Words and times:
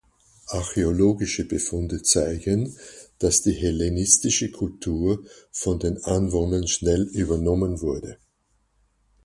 Archäologische 0.47 1.47
Befunde 1.47 2.01
zeigen, 2.01 2.75
dass 3.19 3.43
die 3.43 3.51
hellenistische 3.53 4.49
Kultur 4.51 5.23
von 5.51 5.77
den 5.77 6.03
Anwohnern 6.03 6.67
schnell 6.67 7.03
übernommen 7.03 7.81
wurde. 7.81 8.17